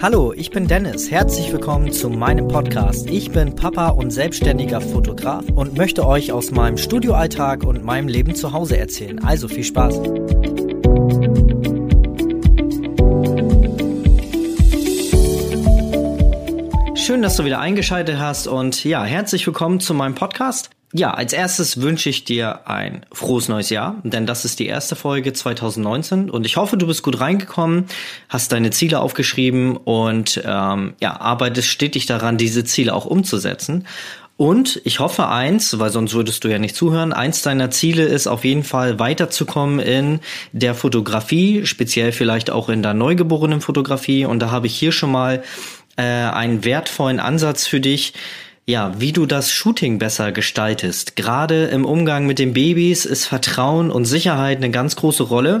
Hallo, 0.00 0.32
ich 0.32 0.52
bin 0.52 0.68
Dennis. 0.68 1.10
Herzlich 1.10 1.52
willkommen 1.52 1.90
zu 1.90 2.08
meinem 2.08 2.46
Podcast. 2.46 3.10
Ich 3.10 3.32
bin 3.32 3.56
Papa 3.56 3.88
und 3.88 4.12
selbstständiger 4.12 4.80
Fotograf 4.80 5.44
und 5.56 5.76
möchte 5.76 6.06
euch 6.06 6.30
aus 6.30 6.52
meinem 6.52 6.78
Studioalltag 6.78 7.64
und 7.64 7.84
meinem 7.84 8.06
Leben 8.06 8.36
zu 8.36 8.52
Hause 8.52 8.78
erzählen. 8.78 9.18
Also 9.24 9.48
viel 9.48 9.64
Spaß. 9.64 9.96
Schön, 16.94 17.20
dass 17.20 17.36
du 17.36 17.44
wieder 17.44 17.58
eingeschaltet 17.58 18.20
hast 18.20 18.46
und 18.46 18.84
ja, 18.84 19.02
herzlich 19.02 19.44
willkommen 19.48 19.80
zu 19.80 19.94
meinem 19.94 20.14
Podcast. 20.14 20.70
Ja, 20.94 21.12
als 21.12 21.34
erstes 21.34 21.82
wünsche 21.82 22.08
ich 22.08 22.24
dir 22.24 22.66
ein 22.66 23.04
frohes 23.12 23.48
neues 23.48 23.68
Jahr, 23.68 23.96
denn 24.04 24.24
das 24.24 24.46
ist 24.46 24.58
die 24.58 24.66
erste 24.66 24.96
Folge 24.96 25.34
2019 25.34 26.30
und 26.30 26.46
ich 26.46 26.56
hoffe, 26.56 26.78
du 26.78 26.86
bist 26.86 27.02
gut 27.02 27.20
reingekommen, 27.20 27.84
hast 28.30 28.52
deine 28.52 28.70
Ziele 28.70 29.00
aufgeschrieben 29.00 29.76
und 29.76 30.40
ähm, 30.46 30.94
ja, 30.98 31.20
arbeitest 31.20 31.68
stetig 31.68 32.06
daran, 32.06 32.38
diese 32.38 32.64
Ziele 32.64 32.94
auch 32.94 33.04
umzusetzen. 33.04 33.86
Und 34.38 34.80
ich 34.84 35.00
hoffe 35.00 35.28
eins, 35.28 35.78
weil 35.78 35.90
sonst 35.90 36.14
würdest 36.14 36.44
du 36.44 36.48
ja 36.48 36.60
nicht 36.60 36.76
zuhören, 36.76 37.12
eins 37.12 37.42
deiner 37.42 37.70
Ziele 37.70 38.04
ist 38.04 38.26
auf 38.28 38.44
jeden 38.44 38.62
Fall 38.62 38.98
weiterzukommen 38.98 39.80
in 39.80 40.20
der 40.52 40.74
Fotografie, 40.74 41.66
speziell 41.66 42.12
vielleicht 42.12 42.48
auch 42.48 42.68
in 42.68 42.82
der 42.82 42.94
neugeborenen 42.94 43.60
Fotografie. 43.60 44.24
Und 44.24 44.38
da 44.38 44.52
habe 44.52 44.68
ich 44.68 44.78
hier 44.78 44.92
schon 44.92 45.10
mal 45.10 45.42
äh, 45.96 46.02
einen 46.02 46.64
wertvollen 46.64 47.18
Ansatz 47.18 47.66
für 47.66 47.80
dich, 47.80 48.14
ja, 48.68 48.92
wie 48.98 49.12
du 49.12 49.24
das 49.24 49.50
Shooting 49.50 49.98
besser 49.98 50.30
gestaltest. 50.30 51.16
Gerade 51.16 51.68
im 51.68 51.86
Umgang 51.86 52.26
mit 52.26 52.38
den 52.38 52.52
Babys 52.52 53.06
ist 53.06 53.24
Vertrauen 53.24 53.90
und 53.90 54.04
Sicherheit 54.04 54.58
eine 54.58 54.70
ganz 54.70 54.94
große 54.94 55.22
Rolle. 55.22 55.60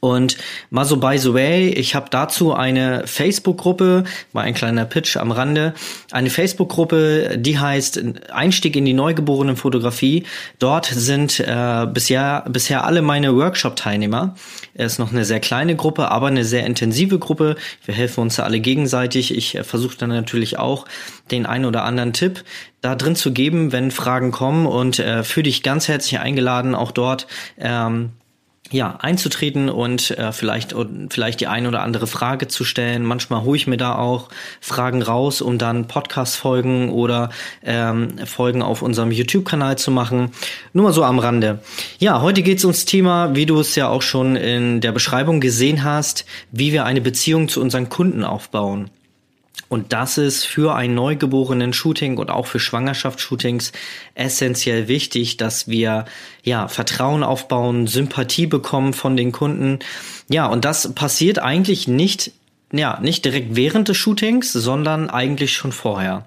Und 0.00 0.38
mal 0.70 0.86
so 0.86 0.96
by 0.96 1.18
the 1.18 1.34
way, 1.34 1.68
ich 1.68 1.94
habe 1.94 2.06
dazu 2.10 2.54
eine 2.54 3.06
Facebook-Gruppe, 3.06 4.04
mal 4.32 4.42
ein 4.42 4.54
kleiner 4.54 4.86
Pitch 4.86 5.18
am 5.18 5.30
Rande, 5.30 5.74
eine 6.10 6.30
Facebook-Gruppe, 6.30 7.36
die 7.36 7.58
heißt 7.58 8.02
Einstieg 8.32 8.76
in 8.76 8.86
die 8.86 8.94
neugeborenen 8.94 9.56
Fotografie. 9.56 10.24
Dort 10.58 10.86
sind 10.86 11.40
äh, 11.40 11.86
bisher, 11.92 12.44
bisher 12.48 12.84
alle 12.84 13.02
meine 13.02 13.36
Workshop-Teilnehmer. 13.36 14.34
Es 14.74 14.92
ist 14.92 14.98
noch 14.98 15.12
eine 15.12 15.26
sehr 15.26 15.40
kleine 15.40 15.76
Gruppe, 15.76 16.10
aber 16.10 16.28
eine 16.28 16.44
sehr 16.44 16.64
intensive 16.64 17.18
Gruppe. 17.18 17.56
Wir 17.84 17.94
helfen 17.94 18.22
uns 18.22 18.40
alle 18.40 18.60
gegenseitig. 18.60 19.36
Ich 19.36 19.54
äh, 19.54 19.64
versuche 19.64 19.98
dann 19.98 20.08
natürlich 20.08 20.58
auch 20.58 20.86
den 21.30 21.44
einen 21.44 21.66
oder 21.66 21.84
anderen 21.84 22.14
Tipp 22.14 22.42
da 22.80 22.94
drin 22.94 23.16
zu 23.16 23.32
geben, 23.32 23.72
wenn 23.72 23.90
Fragen 23.90 24.32
kommen 24.32 24.64
und 24.66 24.98
äh, 24.98 25.22
für 25.22 25.42
dich 25.42 25.62
ganz 25.62 25.88
herzlich 25.88 26.18
eingeladen, 26.18 26.74
auch 26.74 26.92
dort 26.92 27.26
ähm, 27.58 28.12
ja, 28.70 28.96
einzutreten 29.00 29.68
und 29.68 30.12
äh, 30.12 30.32
vielleicht, 30.32 30.74
vielleicht 31.10 31.40
die 31.40 31.48
eine 31.48 31.68
oder 31.68 31.82
andere 31.82 32.06
Frage 32.06 32.46
zu 32.48 32.64
stellen. 32.64 33.04
Manchmal 33.04 33.42
hole 33.42 33.56
ich 33.56 33.66
mir 33.66 33.76
da 33.76 33.96
auch 33.96 34.28
Fragen 34.60 35.02
raus, 35.02 35.40
um 35.42 35.58
dann 35.58 35.88
Podcast-Folgen 35.88 36.90
oder 36.90 37.30
ähm, 37.64 38.18
Folgen 38.26 38.62
auf 38.62 38.82
unserem 38.82 39.10
YouTube-Kanal 39.10 39.76
zu 39.76 39.90
machen. 39.90 40.30
Nur 40.72 40.84
mal 40.84 40.92
so 40.92 41.02
am 41.02 41.18
Rande. 41.18 41.60
Ja, 41.98 42.22
heute 42.22 42.42
geht 42.42 42.58
es 42.58 42.64
ums 42.64 42.84
Thema, 42.84 43.34
wie 43.34 43.46
du 43.46 43.58
es 43.58 43.74
ja 43.74 43.88
auch 43.88 44.02
schon 44.02 44.36
in 44.36 44.80
der 44.80 44.92
Beschreibung 44.92 45.40
gesehen 45.40 45.82
hast, 45.82 46.24
wie 46.52 46.72
wir 46.72 46.84
eine 46.84 47.00
Beziehung 47.00 47.48
zu 47.48 47.60
unseren 47.60 47.88
Kunden 47.88 48.24
aufbauen. 48.24 48.90
Und 49.68 49.92
das 49.92 50.18
ist 50.18 50.44
für 50.44 50.74
ein 50.74 50.94
neugeborenen 50.94 51.72
Shooting 51.72 52.16
und 52.18 52.30
auch 52.30 52.46
für 52.46 52.58
Schwangerschaftsshootings 52.58 53.70
essentiell 54.14 54.88
wichtig, 54.88 55.36
dass 55.36 55.68
wir 55.68 56.06
ja 56.42 56.66
Vertrauen 56.66 57.22
aufbauen, 57.22 57.86
Sympathie 57.86 58.46
bekommen 58.46 58.94
von 58.94 59.16
den 59.16 59.30
Kunden. 59.30 59.78
Ja, 60.28 60.46
und 60.46 60.64
das 60.64 60.92
passiert 60.94 61.38
eigentlich 61.38 61.86
nicht 61.86 62.32
ja, 62.72 62.98
nicht 63.00 63.24
direkt 63.24 63.56
während 63.56 63.88
des 63.88 63.96
Shootings, 63.96 64.52
sondern 64.52 65.10
eigentlich 65.10 65.52
schon 65.52 65.72
vorher. 65.72 66.24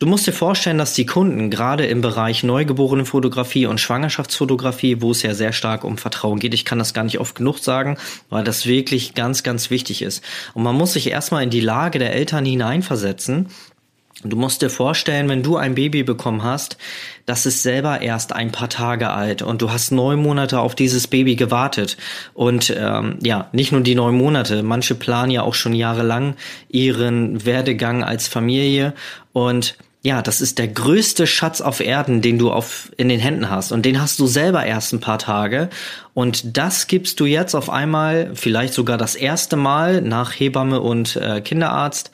Du 0.00 0.06
musst 0.06 0.26
dir 0.26 0.32
vorstellen, 0.32 0.78
dass 0.78 0.94
die 0.94 1.04
Kunden 1.04 1.50
gerade 1.50 1.84
im 1.84 2.00
Bereich 2.00 2.42
Neugeborenenfotografie 2.42 3.66
und 3.66 3.80
Schwangerschaftsfotografie, 3.80 5.02
wo 5.02 5.10
es 5.10 5.20
ja 5.22 5.34
sehr 5.34 5.52
stark 5.52 5.84
um 5.84 5.98
Vertrauen 5.98 6.38
geht, 6.38 6.54
ich 6.54 6.64
kann 6.64 6.78
das 6.78 6.94
gar 6.94 7.04
nicht 7.04 7.20
oft 7.20 7.34
genug 7.34 7.58
sagen, 7.58 7.98
weil 8.30 8.42
das 8.42 8.64
wirklich 8.64 9.12
ganz, 9.12 9.42
ganz 9.42 9.68
wichtig 9.68 10.00
ist. 10.00 10.24
Und 10.54 10.62
man 10.62 10.74
muss 10.74 10.94
sich 10.94 11.10
erstmal 11.10 11.42
in 11.42 11.50
die 11.50 11.60
Lage 11.60 11.98
der 11.98 12.14
Eltern 12.14 12.46
hineinversetzen. 12.46 13.48
Du 14.24 14.38
musst 14.38 14.62
dir 14.62 14.70
vorstellen, 14.70 15.28
wenn 15.28 15.42
du 15.42 15.58
ein 15.58 15.74
Baby 15.74 16.02
bekommen 16.02 16.44
hast, 16.44 16.78
das 17.26 17.44
ist 17.44 17.62
selber 17.62 18.00
erst 18.00 18.32
ein 18.32 18.52
paar 18.52 18.70
Tage 18.70 19.10
alt 19.10 19.42
und 19.42 19.60
du 19.60 19.70
hast 19.70 19.90
neun 19.90 20.22
Monate 20.22 20.60
auf 20.60 20.74
dieses 20.74 21.08
Baby 21.08 21.36
gewartet. 21.36 21.98
Und 22.32 22.74
ähm, 22.74 23.18
ja, 23.22 23.50
nicht 23.52 23.70
nur 23.70 23.82
die 23.82 23.94
neun 23.94 24.14
Monate, 24.14 24.62
manche 24.62 24.94
planen 24.94 25.30
ja 25.30 25.42
auch 25.42 25.54
schon 25.54 25.74
jahrelang 25.74 26.36
ihren 26.70 27.44
Werdegang 27.44 28.02
als 28.02 28.28
Familie 28.28 28.94
und 29.34 29.76
ja, 30.02 30.22
das 30.22 30.40
ist 30.40 30.58
der 30.58 30.68
größte 30.68 31.26
Schatz 31.26 31.60
auf 31.60 31.80
Erden, 31.80 32.22
den 32.22 32.38
du 32.38 32.50
auf, 32.50 32.90
in 32.96 33.10
den 33.10 33.20
Händen 33.20 33.50
hast. 33.50 33.70
Und 33.70 33.84
den 33.84 34.00
hast 34.00 34.18
du 34.18 34.26
selber 34.26 34.64
erst 34.64 34.94
ein 34.94 35.00
paar 35.00 35.18
Tage. 35.18 35.68
Und 36.14 36.56
das 36.56 36.86
gibst 36.86 37.20
du 37.20 37.26
jetzt 37.26 37.54
auf 37.54 37.68
einmal, 37.68 38.30
vielleicht 38.34 38.72
sogar 38.72 38.96
das 38.96 39.14
erste 39.14 39.56
Mal 39.56 40.00
nach 40.00 40.32
Hebamme 40.32 40.80
und 40.80 41.16
äh, 41.16 41.42
Kinderarzt, 41.42 42.12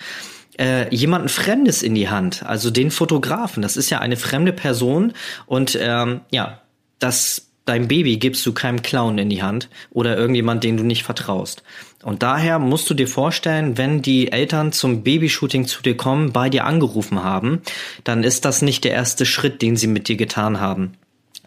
äh, 0.58 0.92
jemanden 0.92 1.28
Fremdes 1.28 1.82
in 1.82 1.94
die 1.94 2.08
Hand. 2.08 2.44
Also 2.44 2.70
den 2.70 2.90
Fotografen. 2.90 3.62
Das 3.62 3.76
ist 3.76 3.88
ja 3.90 4.00
eine 4.00 4.16
fremde 4.16 4.52
Person. 4.52 5.12
Und 5.46 5.78
ähm, 5.80 6.22
ja, 6.32 6.62
das 6.98 7.45
dein 7.66 7.88
Baby 7.88 8.16
gibst 8.16 8.46
du 8.46 8.52
keinem 8.52 8.80
Clown 8.80 9.18
in 9.18 9.28
die 9.28 9.42
Hand 9.42 9.68
oder 9.90 10.16
irgendjemand, 10.16 10.64
den 10.64 10.78
du 10.78 10.84
nicht 10.84 11.02
vertraust. 11.02 11.62
Und 12.02 12.22
daher 12.22 12.58
musst 12.58 12.88
du 12.88 12.94
dir 12.94 13.08
vorstellen, 13.08 13.76
wenn 13.76 14.00
die 14.00 14.32
Eltern 14.32 14.72
zum 14.72 15.02
Babyshooting 15.02 15.66
zu 15.66 15.82
dir 15.82 15.96
kommen, 15.96 16.32
bei 16.32 16.48
dir 16.48 16.64
angerufen 16.64 17.22
haben, 17.22 17.60
dann 18.04 18.24
ist 18.24 18.44
das 18.44 18.62
nicht 18.62 18.84
der 18.84 18.92
erste 18.92 19.26
Schritt, 19.26 19.60
den 19.60 19.76
sie 19.76 19.88
mit 19.88 20.08
dir 20.08 20.16
getan 20.16 20.60
haben. 20.60 20.94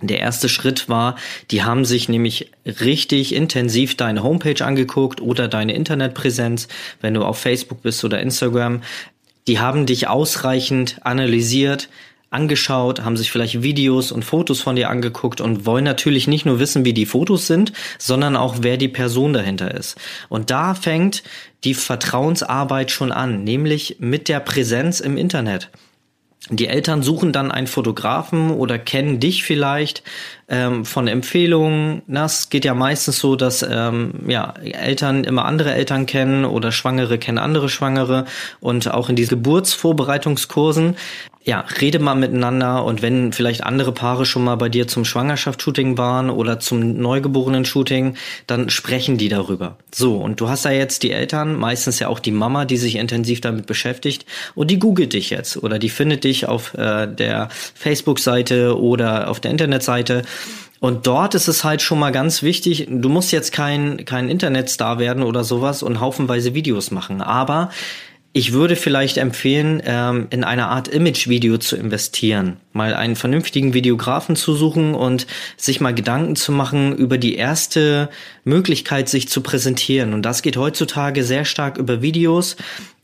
Der 0.01 0.19
erste 0.19 0.47
Schritt 0.47 0.87
war, 0.87 1.15
die 1.51 1.63
haben 1.63 1.83
sich 1.83 2.07
nämlich 2.07 2.51
richtig 2.65 3.33
intensiv 3.33 3.97
deine 3.97 4.23
Homepage 4.23 4.63
angeguckt 4.63 5.19
oder 5.19 5.47
deine 5.47 5.73
Internetpräsenz, 5.73 6.67
wenn 7.01 7.13
du 7.13 7.23
auf 7.23 7.37
Facebook 7.37 7.81
bist 7.81 8.03
oder 8.05 8.21
Instagram. 8.21 8.81
Die 9.47 9.59
haben 9.59 9.85
dich 9.85 10.07
ausreichend 10.07 10.97
analysiert, 11.01 11.89
angeschaut, 12.29 13.01
haben 13.01 13.17
sich 13.17 13.31
vielleicht 13.31 13.63
Videos 13.63 14.11
und 14.11 14.23
Fotos 14.23 14.61
von 14.61 14.75
dir 14.75 14.89
angeguckt 14.89 15.41
und 15.41 15.65
wollen 15.65 15.83
natürlich 15.83 16.27
nicht 16.27 16.45
nur 16.45 16.59
wissen, 16.59 16.85
wie 16.85 16.93
die 16.93 17.05
Fotos 17.05 17.47
sind, 17.47 17.73
sondern 17.97 18.35
auch, 18.35 18.57
wer 18.61 18.77
die 18.77 18.87
Person 18.87 19.33
dahinter 19.33 19.73
ist. 19.73 19.97
Und 20.29 20.51
da 20.51 20.75
fängt 20.75 21.23
die 21.63 21.73
Vertrauensarbeit 21.73 22.91
schon 22.91 23.11
an, 23.11 23.43
nämlich 23.43 23.97
mit 23.99 24.27
der 24.27 24.39
Präsenz 24.39 24.99
im 24.99 25.17
Internet. 25.17 25.69
Die 26.49 26.67
Eltern 26.67 27.03
suchen 27.03 27.31
dann 27.31 27.51
einen 27.51 27.67
Fotografen 27.67 28.51
oder 28.51 28.79
kennen 28.79 29.19
dich 29.19 29.43
vielleicht 29.43 30.03
ähm, 30.49 30.85
von 30.85 31.07
Empfehlungen. 31.07 32.01
Das 32.07 32.49
geht 32.49 32.65
ja 32.65 32.73
meistens 32.73 33.19
so, 33.19 33.35
dass 33.35 33.63
ähm, 33.63 34.13
ja, 34.27 34.53
Eltern 34.61 35.23
immer 35.23 35.45
andere 35.45 35.73
Eltern 35.73 36.05
kennen 36.05 36.45
oder 36.45 36.71
Schwangere 36.71 37.17
kennen 37.17 37.37
andere 37.37 37.69
Schwangere. 37.69 38.25
Und 38.59 38.91
auch 38.91 39.09
in 39.09 39.15
diesen 39.15 39.29
Geburtsvorbereitungskursen 39.29 40.95
ja, 41.49 41.65
rede 41.81 41.99
mal 41.99 42.15
miteinander 42.15 42.83
und 42.83 43.01
wenn 43.01 43.31
vielleicht 43.31 43.63
andere 43.63 43.93
Paare 43.93 44.25
schon 44.25 44.43
mal 44.43 44.55
bei 44.57 44.67
dir 44.67 44.87
zum 44.87 45.05
Schwangerschaftsshooting 45.05 45.97
waren 45.97 46.29
oder 46.29 46.59
zum 46.59 46.97
Neugeborenen-Shooting, 47.01 48.15
dann 48.45 48.69
sprechen 48.69 49.17
die 49.17 49.29
darüber. 49.29 49.77
So, 49.91 50.17
und 50.17 50.41
du 50.41 50.49
hast 50.49 50.65
da 50.65 50.71
jetzt 50.71 51.01
die 51.01 51.11
Eltern, 51.11 51.55
meistens 51.55 51.97
ja 51.99 52.09
auch 52.09 52.19
die 52.19 52.31
Mama, 52.31 52.65
die 52.65 52.77
sich 52.77 52.97
intensiv 52.97 53.39
damit 53.39 53.65
beschäftigt 53.67 54.25
und 54.53 54.69
die 54.69 54.79
googelt 54.79 55.13
dich 55.13 55.29
jetzt 55.29 55.57
oder 55.63 55.79
die 55.79 55.89
findet 55.89 56.25
dich 56.25 56.45
auf 56.45 56.73
äh, 56.73 57.07
der 57.07 57.47
Facebook-Seite 57.49 58.77
oder 58.77 59.29
auf 59.29 59.39
der 59.39 59.51
Internetseite 59.51 60.23
und 60.79 61.07
dort 61.07 61.35
ist 61.35 61.47
es 61.47 61.63
halt 61.63 61.81
schon 61.81 61.99
mal 61.99 62.11
ganz 62.11 62.41
wichtig, 62.41 62.87
du 62.89 63.09
musst 63.09 63.31
jetzt 63.31 63.51
kein, 63.51 64.05
kein 64.05 64.29
Internetstar 64.29 64.97
werden 64.97 65.23
oder 65.23 65.43
sowas 65.43 65.83
und 65.83 65.99
haufenweise 65.99 66.53
Videos 66.53 66.91
machen. 66.91 67.21
Aber 67.21 67.69
ich 68.31 68.53
würde 68.53 68.75
vielleicht 68.75 69.17
empfehlen, 69.17 69.81
ähm, 69.85 70.27
in 70.29 70.43
eine 70.43 70.67
Art 70.67 70.87
Image-Video 70.87 71.57
zu 71.57 71.75
investieren, 71.75 72.57
mal 72.73 72.93
einen 72.93 73.15
vernünftigen 73.15 73.73
Videografen 73.73 74.35
zu 74.35 74.53
suchen 74.53 74.93
und 74.93 75.25
sich 75.57 75.81
mal 75.81 75.95
Gedanken 75.95 76.35
zu 76.35 76.51
machen 76.51 76.95
über 76.95 77.17
die 77.17 77.35
erste 77.35 78.09
Möglichkeit, 78.43 79.09
sich 79.09 79.27
zu 79.29 79.41
präsentieren. 79.41 80.13
Und 80.13 80.21
das 80.21 80.43
geht 80.43 80.57
heutzutage 80.57 81.23
sehr 81.23 81.43
stark 81.43 81.77
über 81.77 82.03
Videos. 82.03 82.55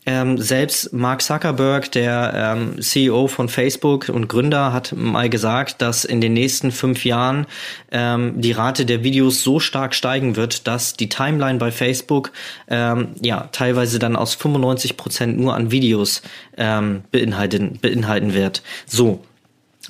Ähm, 0.06 0.38
selbst 0.38 0.94
Mark 0.94 1.22
Zuckerberg, 1.22 1.92
der 1.92 2.56
ähm, 2.58 2.82
CEO 2.82 3.28
von 3.28 3.50
Facebook 3.50 4.10
und 4.10 4.28
Gründer, 4.28 4.72
hat 4.72 4.94
mal 4.96 5.30
gesagt, 5.30 5.82
dass 5.82 6.06
in 6.06 6.22
den 6.22 6.34
nächsten 6.34 6.72
fünf 6.72 7.06
Jahren 7.06 7.48
ähm, 7.92 8.40
die 8.40 8.52
Rate 8.52 8.86
der 8.86 9.04
Videos 9.04 9.44
so 9.44 9.60
stark 9.60 9.96
steigen 9.96 10.36
wird, 10.36 10.68
dass 10.68 10.94
die 10.94 11.10
Timeline 11.10 11.58
bei 11.58 11.72
Facebook 11.72 12.32
ähm, 12.68 13.10
ja 13.22 13.50
teilweise 13.52 14.00
dann 14.00 14.16
aus 14.16 14.36
95 14.36 14.98
Prozent 14.98 15.40
nur 15.40 15.56
an 15.56 15.72
Videos 15.72 16.22
ähm, 16.58 17.04
beinhalten, 17.12 17.80
beinhalten 17.82 18.34
wird. 18.34 18.62
So, 18.86 19.24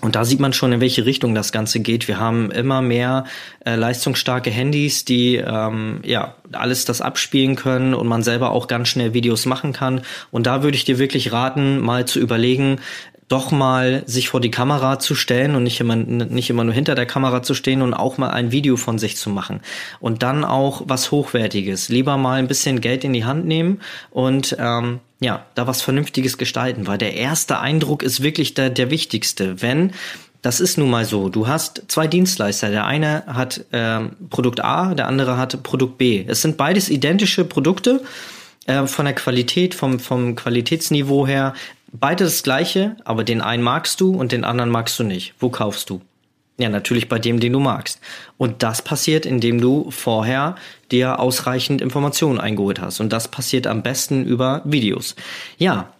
Und 0.01 0.15
da 0.15 0.25
sieht 0.25 0.39
man 0.39 0.51
schon, 0.51 0.73
in 0.73 0.81
welche 0.81 1.05
Richtung 1.05 1.35
das 1.35 1.51
Ganze 1.51 1.79
geht. 1.79 2.07
Wir 2.07 2.19
haben 2.19 2.51
immer 2.51 2.81
mehr 2.81 3.25
äh, 3.65 3.75
leistungsstarke 3.75 4.49
Handys, 4.49 5.05
die 5.05 5.35
ähm, 5.35 6.01
ja 6.03 6.35
alles 6.51 6.85
das 6.85 7.01
abspielen 7.01 7.55
können 7.55 7.93
und 7.93 8.07
man 8.07 8.21
selber 8.21 8.51
auch 8.51 8.67
ganz 8.67 8.89
schnell 8.89 9.13
Videos 9.13 9.45
machen 9.45 9.71
kann. 9.73 10.01
Und 10.31 10.47
da 10.47 10.63
würde 10.63 10.75
ich 10.75 10.83
dir 10.83 10.99
wirklich 10.99 11.31
raten, 11.31 11.79
mal 11.79 12.05
zu 12.05 12.19
überlegen, 12.19 12.79
doch 13.27 13.51
mal 13.51 14.03
sich 14.05 14.29
vor 14.29 14.39
die 14.39 14.51
Kamera 14.51 14.99
zu 14.99 15.15
stellen 15.15 15.55
und 15.55 15.63
nicht 15.63 15.79
immer, 15.79 15.95
nicht 15.95 16.49
immer 16.49 16.63
nur 16.63 16.73
hinter 16.73 16.93
der 16.93 17.07
Kamera 17.07 17.41
zu 17.41 17.55
stehen 17.55 17.81
und 17.81 17.93
auch 17.93 18.17
mal 18.17 18.29
ein 18.29 18.51
Video 18.51 18.77
von 18.77 18.99
sich 18.99 19.17
zu 19.17 19.29
machen. 19.29 19.61
Und 19.99 20.21
dann 20.21 20.43
auch 20.43 20.83
was 20.85 21.11
Hochwertiges. 21.11 21.89
Lieber 21.89 22.17
mal 22.17 22.37
ein 22.37 22.47
bisschen 22.47 22.81
Geld 22.81 23.03
in 23.03 23.13
die 23.13 23.25
Hand 23.25 23.45
nehmen 23.45 23.81
und 24.11 24.55
ähm, 24.59 24.99
ja, 25.19 25.45
da 25.55 25.67
was 25.67 25.81
Vernünftiges 25.81 26.37
gestalten, 26.37 26.87
weil 26.87 26.97
der 26.97 27.15
erste 27.15 27.59
Eindruck 27.59 28.03
ist 28.03 28.21
wirklich 28.21 28.53
der, 28.53 28.69
der 28.69 28.89
wichtigste. 28.89 29.61
Wenn 29.61 29.91
das 30.45 30.59
ist 30.59 30.77
nun 30.77 30.91
mal 30.91 31.05
so. 31.05 31.29
Du 31.29 31.47
hast 31.47 31.85
zwei 31.87 32.05
Dienstleister. 32.05 32.69
Der 32.69 32.85
eine 32.85 33.23
hat 33.25 33.65
ähm, 33.71 34.11
Produkt 34.29 34.63
A, 34.63 34.93
der 34.93 35.07
andere 35.07 35.37
hat 35.37 35.63
Produkt 35.63 35.97
B. 35.97 36.23
Es 36.27 36.43
sind 36.43 36.55
beides 36.55 36.87
identische 36.87 37.45
Produkte 37.45 38.03
äh, 38.67 38.85
von 38.85 39.05
der 39.05 39.15
Qualität, 39.15 39.73
vom, 39.73 39.99
vom 39.99 40.35
Qualitätsniveau 40.35 41.25
her. 41.25 41.55
Beide 41.91 42.25
das 42.25 42.43
gleiche, 42.43 42.95
aber 43.05 43.23
den 43.23 43.41
einen 43.41 43.63
magst 43.63 43.99
du 43.99 44.13
und 44.13 44.33
den 44.33 44.43
anderen 44.43 44.69
magst 44.69 44.99
du 44.99 45.03
nicht. 45.03 45.33
Wo 45.39 45.49
kaufst 45.49 45.89
du? 45.89 46.01
Ja, 46.57 46.69
natürlich 46.69 47.09
bei 47.09 47.19
dem, 47.19 47.41
den 47.41 47.51
du 47.51 47.59
magst. 47.59 47.99
Und 48.37 48.63
das 48.63 48.81
passiert, 48.81 49.25
indem 49.25 49.59
du 49.59 49.91
vorher 49.91 50.55
dir 50.89 51.19
ausreichend 51.19 51.81
Informationen 51.81 52.39
eingeholt 52.39 52.79
hast. 52.79 53.01
Und 53.01 53.11
das 53.11 53.27
passiert 53.27 53.67
am 53.67 53.83
besten 53.83 54.25
über 54.25 54.61
Videos. 54.63 55.15
Ja, 55.57 55.91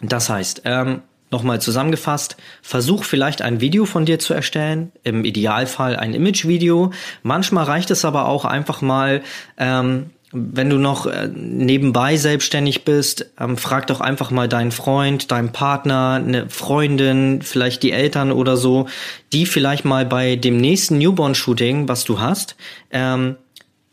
das 0.00 0.30
heißt, 0.30 0.62
ähm, 0.64 1.02
nochmal 1.30 1.60
zusammengefasst, 1.60 2.36
versuch 2.62 3.04
vielleicht 3.04 3.42
ein 3.42 3.60
Video 3.60 3.84
von 3.84 4.06
dir 4.06 4.18
zu 4.18 4.34
erstellen, 4.34 4.90
im 5.02 5.24
Idealfall 5.24 5.96
ein 5.96 6.14
Image-Video. 6.14 6.92
Manchmal 7.22 7.64
reicht 7.64 7.90
es 7.90 8.04
aber 8.04 8.26
auch 8.26 8.44
einfach 8.44 8.80
mal, 8.80 9.22
ähm, 9.58 10.10
wenn 10.32 10.70
du 10.70 10.78
noch 10.78 11.06
äh, 11.06 11.28
nebenbei 11.28 12.16
selbstständig 12.16 12.84
bist, 12.84 13.26
ähm, 13.38 13.56
frag 13.56 13.88
doch 13.88 14.00
einfach 14.00 14.30
mal 14.30 14.48
deinen 14.48 14.70
Freund, 14.70 15.30
deinen 15.30 15.50
Partner, 15.50 16.22
eine 16.24 16.48
Freundin, 16.48 17.42
vielleicht 17.42 17.82
die 17.82 17.92
Eltern 17.92 18.30
oder 18.30 18.56
so, 18.56 18.86
die 19.32 19.46
vielleicht 19.46 19.84
mal 19.84 20.06
bei 20.06 20.36
dem 20.36 20.56
nächsten 20.58 20.98
Newborn-Shooting, 20.98 21.88
was 21.88 22.04
du 22.04 22.20
hast, 22.20 22.56
ähm, 22.92 23.36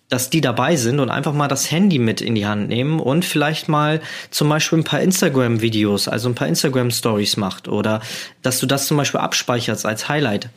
dass 0.10 0.30
die 0.30 0.42
dabei 0.42 0.76
sind 0.76 1.00
und 1.00 1.10
einfach 1.10 1.34
mal 1.34 1.48
das 1.48 1.72
Handy 1.72 2.00
mit 2.00 2.22
in 2.22 2.36
die 2.36 2.46
Hand 2.46 2.70
nehmen 2.70 3.00
und 3.00 3.26
vielleicht 3.26 3.68
mal 3.68 4.00
zum 4.30 4.48
Beispiel 4.48 4.80
ein 4.80 4.84
paar 4.84 5.02
Instagram-Videos, 5.02 6.08
also 6.08 6.30
ein 6.30 6.36
paar 6.36 6.48
Instagram-Stories 6.48 7.38
macht 7.38 7.68
oder 7.68 8.02
dass 8.44 8.60
du 8.60 8.68
das 8.68 8.88
zum 8.88 8.96
Beispiel 8.96 9.20
abspeicherst 9.20 9.86
als 9.86 10.08
Highlight 10.08 10.50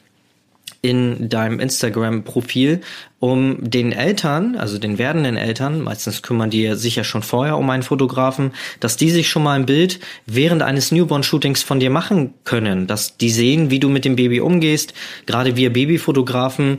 in 0.83 1.29
deinem 1.29 1.61
Instagram-Profil, 1.61 2.81
um 3.19 3.59
den 3.61 3.93
Eltern, 3.93 4.57
also 4.57 4.79
den 4.79 4.97
werdenden 4.97 5.37
Eltern, 5.37 5.83
meistens 5.83 6.23
kümmern 6.23 6.49
die 6.49 6.75
sich 6.75 6.97
ja 6.97 7.05
schon 7.05 7.23
vorher 7.23 7.59
um 7.59 7.69
einen 7.69 7.83
Fotografen, 7.83 8.53
dass 8.81 8.97
die 8.97 9.11
sich 9.11 9.29
schon 9.29 9.43
mal 9.43 9.59
ein 9.59 9.67
Bild 9.67 10.01
während 10.25 10.63
eines 10.63 10.91
Newborn-Shootings 10.91 11.63
von 11.63 11.81
dir 11.81 11.91
machen 11.91 12.33
können, 12.45 12.87
dass 12.87 13.19
die 13.19 13.31
sehen, 13.31 13.71
wie 13.71 13.81
du 13.81 13.91
mit 13.91 14.07
dem 14.07 14.17
Baby 14.17 14.41
umgehst. 14.41 14.95
Gerade 15.27 15.57
wir 15.57 15.73
Babyfotografen 15.73 16.79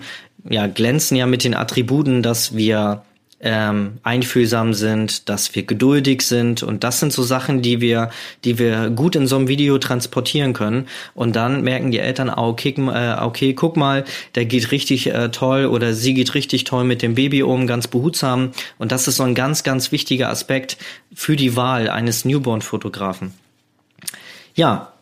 ja, 0.50 0.66
glänzen 0.66 1.16
ja 1.18 1.28
mit 1.28 1.44
den 1.44 1.54
Attributen, 1.54 2.24
dass 2.24 2.56
wir 2.56 3.04
ähm, 3.42 3.98
einfühlsam 4.04 4.74
sind, 4.74 5.30
dass 5.30 5.56
wir 5.56 5.64
geduldig 5.64 6.22
sind. 6.22 6.64
Und 6.64 6.84
das 6.84 7.00
sind 7.00 7.12
so 7.12 7.24
Sachen, 7.24 7.62
die 7.62 7.82
wir, 7.82 8.10
die 8.44 8.60
wir 8.60 8.90
gut 8.90 9.16
in 9.16 9.28
so 9.28 9.36
einem 9.36 9.48
Video 9.48 9.78
transportieren 9.78 10.54
können. 10.54 10.88
Und 11.14 11.36
dann 11.36 11.64
merken 11.64 11.92
die 11.92 12.00
Eltern, 12.00 12.30
ah, 12.30 12.48
okay, 12.48 12.76
äh, 12.78 13.22
okay 13.22 13.54
guck 13.54 13.78
mal, 13.78 14.06
der 14.36 14.46
geht 14.46 14.72
richtig 14.72 15.08
äh, 15.08 15.30
toll 15.30 15.66
oder 15.66 15.94
sie 15.94 16.14
geht 16.14 16.36
richtig 16.36 16.64
toll 16.64 16.84
mit 16.84 17.02
dem 17.02 17.16
Baby 17.16 17.44
um, 17.44 17.68
ganz 17.68 17.88
behutsam. 17.88 18.52
Und 18.78 18.92
das 18.92 19.08
ist 19.08 19.18
so 19.18 19.24
ein 19.24 19.36
ganz, 19.36 19.64
ganz 19.64 19.92
wichtiger 19.92 20.30
Aspekt 20.30 20.78
für 21.14 21.36
die 21.36 21.56
Wahl 21.56 21.90
eines 21.90 22.26
Newborn-Fotografen. 22.26 23.34
Ja, 24.56 24.94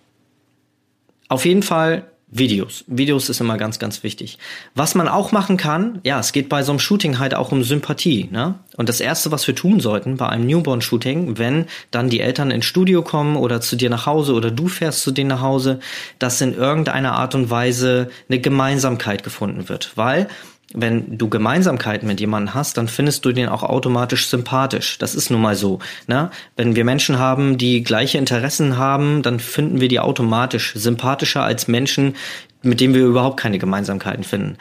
auf 1.28 1.46
jeden 1.46 1.64
Fall 1.64 2.06
Videos. 2.32 2.84
Videos 2.88 3.28
ist 3.30 3.42
immer 3.42 3.58
ganz, 3.58 3.80
ganz 3.80 4.04
wichtig. 4.04 4.38
Was 4.76 4.94
man 4.94 5.08
auch 5.08 5.32
machen 5.32 5.58
kann, 5.58 6.00
ja, 6.04 6.20
es 6.20 6.32
geht 6.32 6.48
bei 6.48 6.62
so 6.62 6.72
einem 6.72 6.80
Shooting 6.80 7.18
halt 7.18 7.34
auch 7.34 7.52
um 7.52 7.64
Sympathie. 7.64 8.30
Ne? 8.32 8.56
Und 8.78 8.88
das 8.88 9.00
Erste, 9.00 9.32
was 9.32 9.48
wir 9.48 9.56
tun 9.56 9.80
sollten 9.80 10.18
bei 10.18 10.30
einem 10.30 10.46
Newborn-Shooting, 10.46 11.40
wenn 11.40 11.66
dann 11.90 12.10
die 12.10 12.20
Eltern 12.20 12.52
ins 12.52 12.66
Studio 12.66 13.02
kommen 13.02 13.36
oder 13.36 13.62
zu 13.62 13.76
dir 13.76 13.90
nach 13.90 14.06
Hause 14.06 14.34
oder 14.34 14.52
du 14.52 14.68
fährst 14.68 15.02
zu 15.02 15.12
denen 15.12 15.30
nach 15.30 15.42
Hause, 15.42 15.80
dass 16.20 16.40
in 16.42 16.54
irgendeiner 16.54 17.14
Art 17.14 17.34
und 17.34 17.50
Weise 17.50 18.10
eine 18.30 18.40
Gemeinsamkeit 18.40 19.24
gefunden 19.24 19.68
wird. 19.68 19.94
Weil 19.96 20.28
wenn 20.74 21.18
du 21.18 21.30
Gemeinsamkeiten 21.30 22.08
mit 22.08 22.20
jemandem 22.20 22.54
hast, 22.54 22.78
dann 22.78 22.88
findest 22.88 23.26
du 23.26 23.32
den 23.32 23.50
auch 23.50 23.64
automatisch 23.64 24.28
sympathisch. 24.28 25.00
Das 25.00 25.16
ist 25.16 25.32
nun 25.32 25.42
mal 25.42 25.56
so. 25.56 25.80
Ne? 26.08 26.30
Wenn 26.56 26.76
wir 26.76 26.86
Menschen 26.86 27.18
haben, 27.18 27.58
die 27.58 27.84
gleiche 27.84 28.20
Interessen 28.20 28.78
haben, 28.78 29.24
dann 29.24 29.40
finden 29.40 29.82
wir 29.82 29.88
die 29.88 30.00
automatisch 30.00 30.74
sympathischer 30.76 31.44
als 31.44 31.68
Menschen, 31.68 32.16
mit 32.62 32.82
denen 32.82 32.94
wir 32.94 33.06
überhaupt 33.06 33.40
keine 33.40 33.58
Gemeinsamkeiten 33.58 34.24
finden. 34.24 34.58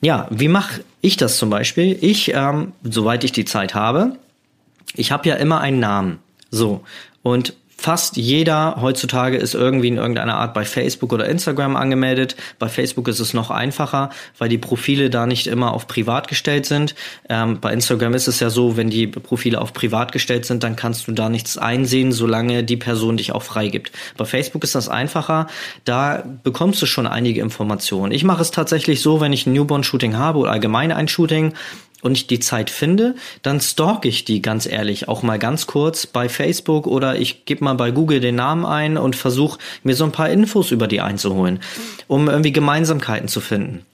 Ja, 0.00 0.26
wie 0.30 0.48
mache 0.48 0.82
ich 1.00 1.16
das 1.16 1.38
zum 1.38 1.50
Beispiel? 1.50 1.96
Ich, 2.00 2.34
ähm, 2.34 2.72
soweit 2.82 3.22
ich 3.22 3.30
die 3.30 3.44
Zeit 3.44 3.74
habe, 3.74 4.16
ich 4.94 5.12
habe 5.12 5.28
ja 5.28 5.36
immer 5.36 5.60
einen 5.60 5.78
Namen. 5.78 6.18
So. 6.50 6.82
Und 7.22 7.54
Fast 7.82 8.16
jeder 8.16 8.76
heutzutage 8.80 9.36
ist 9.36 9.56
irgendwie 9.56 9.88
in 9.88 9.96
irgendeiner 9.96 10.36
Art 10.36 10.54
bei 10.54 10.64
Facebook 10.64 11.12
oder 11.12 11.26
Instagram 11.26 11.74
angemeldet. 11.74 12.36
Bei 12.60 12.68
Facebook 12.68 13.08
ist 13.08 13.18
es 13.18 13.34
noch 13.34 13.50
einfacher, 13.50 14.10
weil 14.38 14.48
die 14.48 14.56
Profile 14.56 15.10
da 15.10 15.26
nicht 15.26 15.48
immer 15.48 15.72
auf 15.72 15.88
privat 15.88 16.28
gestellt 16.28 16.64
sind. 16.64 16.94
Ähm, 17.28 17.58
bei 17.60 17.72
Instagram 17.72 18.14
ist 18.14 18.28
es 18.28 18.38
ja 18.38 18.50
so, 18.50 18.76
wenn 18.76 18.88
die 18.88 19.08
Profile 19.08 19.60
auf 19.60 19.72
privat 19.72 20.12
gestellt 20.12 20.44
sind, 20.44 20.62
dann 20.62 20.76
kannst 20.76 21.08
du 21.08 21.12
da 21.12 21.28
nichts 21.28 21.58
einsehen, 21.58 22.12
solange 22.12 22.62
die 22.62 22.76
Person 22.76 23.16
dich 23.16 23.32
auch 23.32 23.42
freigibt. 23.42 23.90
Bei 24.16 24.26
Facebook 24.26 24.62
ist 24.62 24.76
das 24.76 24.88
einfacher. 24.88 25.48
Da 25.84 26.22
bekommst 26.44 26.80
du 26.82 26.86
schon 26.86 27.08
einige 27.08 27.40
Informationen. 27.40 28.12
Ich 28.12 28.22
mache 28.22 28.42
es 28.42 28.52
tatsächlich 28.52 29.00
so, 29.00 29.20
wenn 29.20 29.32
ich 29.32 29.48
ein 29.48 29.54
Newborn-Shooting 29.54 30.16
habe 30.16 30.38
oder 30.38 30.52
allgemein 30.52 30.92
ein 30.92 31.08
Shooting, 31.08 31.52
und 32.02 32.18
ich 32.18 32.26
die 32.26 32.40
Zeit 32.40 32.68
finde, 32.68 33.14
dann 33.40 33.60
stalk 33.60 34.04
ich 34.04 34.24
die 34.24 34.42
ganz 34.42 34.66
ehrlich 34.66 35.08
auch 35.08 35.22
mal 35.22 35.38
ganz 35.38 35.66
kurz 35.66 36.06
bei 36.06 36.28
Facebook 36.28 36.86
oder 36.86 37.16
ich 37.16 37.46
gebe 37.46 37.64
mal 37.64 37.74
bei 37.74 37.90
Google 37.90 38.20
den 38.20 38.34
Namen 38.34 38.66
ein 38.66 38.98
und 38.98 39.16
versuche 39.16 39.58
mir 39.82 39.94
so 39.94 40.04
ein 40.04 40.12
paar 40.12 40.28
Infos 40.28 40.70
über 40.70 40.88
die 40.88 41.00
einzuholen, 41.00 41.60
um 42.08 42.28
irgendwie 42.28 42.52
Gemeinsamkeiten 42.52 43.28
zu 43.28 43.40
finden. 43.40 43.86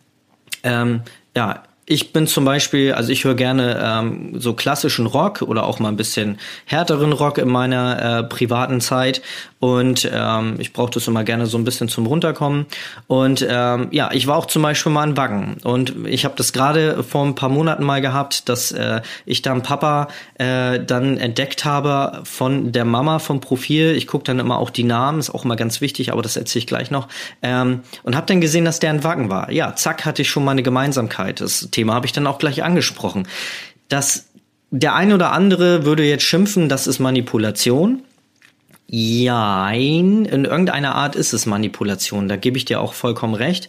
Ähm, 0.65 1.03
ja, 1.37 1.63
ich 1.89 2.13
bin 2.13 2.27
zum 2.27 2.45
Beispiel, 2.45 2.93
also 2.93 3.11
ich 3.11 3.25
höre 3.25 3.35
gerne 3.35 3.81
ähm, 3.83 4.39
so 4.39 4.53
klassischen 4.53 5.07
Rock 5.07 5.41
oder 5.41 5.65
auch 5.65 5.79
mal 5.81 5.89
ein 5.89 5.97
bisschen 5.97 6.39
härteren 6.67 7.15
Rock 7.15 7.39
in 7.39 7.49
meiner 7.49 8.19
äh, 8.19 8.25
privaten 8.25 8.83
Zeit 8.83 9.23
und 9.59 10.09
ähm, 10.13 10.57
ich 10.59 10.75
brauche 10.75 10.91
das 10.91 11.09
immer 11.09 11.25
gerne 11.25 11.47
so 11.47 11.57
ein 11.57 11.65
bisschen 11.65 11.89
zum 11.89 12.07
runterkommen 12.07 12.67
und 13.07 13.45
ähm, 13.49 13.89
ja, 13.91 14.11
ich 14.13 14.27
war 14.27 14.37
auch 14.37 14.45
zum 14.45 14.63
Beispiel 14.63 14.93
mal 14.93 15.09
in 15.09 15.15
Baggen 15.15 15.57
und 15.65 16.07
ich 16.07 16.27
habe 16.27 16.35
das 16.37 16.53
gerade 16.53 17.03
vor 17.03 17.25
ein 17.25 17.35
paar 17.35 17.49
Monaten 17.49 17.85
mal 17.85 18.03
gehabt, 18.03 18.51
dass 18.51 18.71
äh, 18.71 19.01
ich 19.25 19.41
da 19.41 19.53
einen 19.53 19.63
Papa 19.63 20.09
äh, 20.35 20.81
dann 20.85 21.17
entdeckt 21.17 21.65
habe 21.65 22.21
von 22.25 22.71
der 22.71 22.85
Mama 22.85 23.19
vom 23.19 23.41
Profil. 23.41 23.95
Ich 23.97 24.07
gucke 24.07 24.25
dann 24.25 24.41
immer 24.41 24.59
auch 24.59 24.71
die 24.71 24.85
Namen, 24.85 25.21
ist 25.21 25.31
auch 25.31 25.47
immer 25.47 25.57
ganz 25.57 25.81
wichtig, 25.81 26.13
aber 26.13 26.21
das 26.21 26.37
erzähle 26.37 26.61
ich 26.61 26.67
gleich 26.67 26.91
noch 26.91 27.09
ähm, 27.41 27.81
und 28.03 28.15
habe 28.15 28.27
dann 28.27 28.43
gesehen, 28.43 28.67
dass 28.67 28.79
der 28.79 28.91
in 28.91 29.05
Wagen 29.05 29.31
war. 29.31 29.51
Ja, 29.51 29.75
zack, 29.75 30.05
hatte 30.05 30.21
ich 30.21 30.29
schon 30.29 30.45
mal 30.45 30.51
eine 30.51 30.63
Gemeinsamkeit. 30.63 31.41
Das 31.41 31.71
Thema 31.79 31.95
habe 31.95 32.07
ich 32.07 32.13
dann 32.13 32.27
auch 32.27 32.39
gleich 32.39 32.65
angesprochen. 32.65 33.29
Das 33.89 34.27
der 34.71 34.95
ein 34.95 35.13
oder 35.13 35.33
andere 35.33 35.85
würde 35.85 36.05
jetzt 36.05 36.25
schimpfen, 36.25 36.69
das 36.69 36.87
ist 36.87 36.99
Manipulation. 36.99 38.03
Jein, 38.91 40.25
in 40.25 40.45
irgendeiner 40.45 40.95
Art 40.95 41.15
ist 41.15 41.33
es 41.33 41.47
Manipulation, 41.47 42.29
da 42.29 42.37
gebe 42.37 42.57
ich 42.57 42.65
dir 42.65 42.81
auch 42.81 42.95
vollkommen 42.95 43.35
recht 43.35 43.69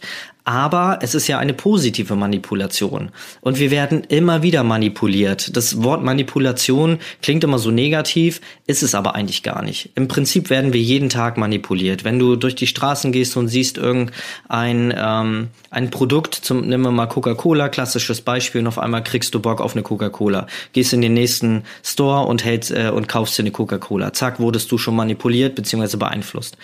aber 0.50 0.98
es 1.04 1.14
ist 1.14 1.28
ja 1.28 1.38
eine 1.38 1.54
positive 1.54 2.16
Manipulation. 2.16 3.12
Und 3.40 3.60
wir 3.60 3.70
werden 3.70 4.04
immer 4.06 4.42
wieder 4.42 4.64
manipuliert. 4.64 5.56
Das 5.56 5.84
Wort 5.84 6.04
Manipulation 6.04 6.98
klingt 7.22 7.44
immer 7.44 7.60
so 7.60 7.70
negativ, 7.70 8.42
ist 8.66 8.82
es 8.82 8.96
aber 8.96 9.14
eigentlich 9.14 9.44
gar 9.44 9.62
nicht. 9.62 9.92
Im 9.94 10.08
Prinzip 10.08 10.50
werden 10.50 10.74
wir 10.74 10.82
jeden 10.82 11.10
Tag 11.10 11.38
manipuliert. 11.38 12.04
Wenn 12.04 12.18
du 12.18 12.36
durch 12.36 12.56
die 12.56 12.66
Straßen 12.66 13.12
gehst 13.12 13.38
und 13.38 13.48
siehst 13.48 13.78
irgendein 13.78 14.92
ähm, 14.98 15.50
ein 15.70 15.92
Produkt, 15.92 16.34
zum, 16.34 16.62
nehmen 16.62 16.84
wir 16.84 16.92
mal 16.92 17.06
Coca-Cola, 17.06 17.70
klassisches 17.70 18.22
Beispiel, 18.22 18.62
und 18.62 18.68
auf 18.68 18.80
einmal 18.80 19.04
kriegst 19.04 19.36
du 19.36 19.40
Bock 19.40 19.62
auf 19.62 19.74
eine 19.74 19.84
Coca-Cola. 19.84 20.48
Gehst 20.74 20.94
in 20.94 21.02
den 21.02 21.14
nächsten 21.14 21.64
Store 21.84 22.26
und 22.26 22.44
hältst 22.44 22.72
äh, 22.72 22.90
und 22.90 23.08
kaufst 23.08 23.38
dir 23.38 23.44
eine 23.44 23.52
Coca-Cola. 23.52 24.14
Zack, 24.14 24.40
wurdest 24.40 24.72
du 24.72 24.80
schon 24.80 24.96
manipuliert 24.96 25.54
bzw. 25.54 25.98
beeinflusst. 25.98 26.58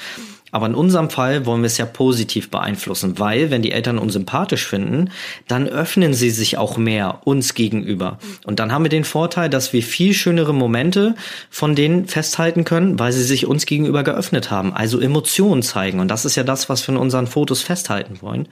Aber 0.55 0.67
in 0.67 0.73
unserem 0.73 1.09
Fall 1.09 1.45
wollen 1.45 1.63
wir 1.63 1.67
es 1.67 1.77
ja 1.77 1.85
positiv 1.85 2.49
beeinflussen, 2.49 3.19
weil 3.19 3.51
wenn 3.51 3.61
die 3.61 3.73
Eltern 3.73 3.97
uns 3.97 4.13
sympathisch 4.13 4.65
finden, 4.65 5.09
dann 5.49 5.67
öffnen 5.67 6.13
sie 6.13 6.29
sich 6.29 6.57
auch 6.57 6.77
mehr 6.77 7.19
uns 7.25 7.55
gegenüber. 7.55 8.19
Und 8.45 8.61
dann 8.61 8.71
haben 8.71 8.85
wir 8.85 8.89
den 8.89 9.03
Vorteil, 9.03 9.49
dass 9.49 9.73
wir 9.73 9.83
viel 9.83 10.13
schönere 10.13 10.53
Momente 10.53 11.15
von 11.49 11.75
denen 11.75 12.07
festhalten 12.07 12.63
können, 12.63 12.97
weil 12.97 13.11
sie 13.11 13.25
sich 13.25 13.47
uns 13.47 13.65
gegenüber 13.65 14.03
geöffnet 14.03 14.49
haben. 14.49 14.73
Also 14.73 15.01
Emotionen 15.01 15.61
zeigen. 15.61 15.99
Und 15.99 16.07
das 16.07 16.23
ist 16.23 16.37
ja 16.37 16.43
das, 16.45 16.69
was 16.69 16.87
wir 16.87 16.95
in 16.95 17.01
unseren 17.01 17.27
Fotos 17.27 17.61
festhalten 17.61 18.21
wollen. 18.21 18.47